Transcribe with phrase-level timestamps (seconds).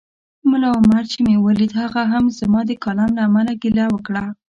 [0.49, 4.25] ملا عمر چي مې ولید هغه هم زما د کالم له امله ګیله وکړه